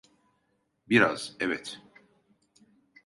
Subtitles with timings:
[0.89, 1.81] Biraz, evet.